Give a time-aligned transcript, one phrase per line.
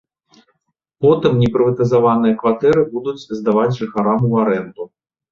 [1.05, 4.83] Потым непрыватызаваныя кватэры будуць здаваць жыхарам у арэнду.